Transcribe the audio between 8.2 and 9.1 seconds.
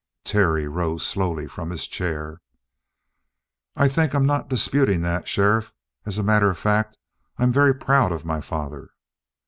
my father."